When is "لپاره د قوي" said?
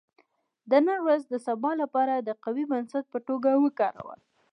1.81-2.63